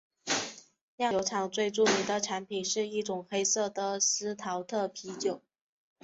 [0.95, 5.43] 酿酒厂最著名的产品是一种黑色的司陶特啤酒。